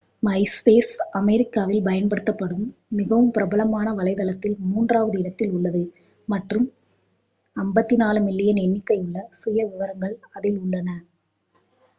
myspace 0.23 0.87
அமெரிக்காவில் 1.11 1.83
பயன்படுத்தப்படும் 1.83 2.63
மிகவும் 2.91 3.29
பிரபலமான 3.31 3.93
வலைத்தளத்தில் 3.93 4.57
மூன்றாவது 4.63 5.19
இடத்தில் 5.19 5.53
உள்ளது 5.53 5.83
மற்றும் 6.27 6.67
54 7.55 8.25
மில்லியன் 8.27 8.63
எண்ணிக்கையுள்ள 8.65 9.19
சுயவிவரங்கள் 9.41 10.17
அதில் 10.31 10.59
உள்ளன 10.59 10.89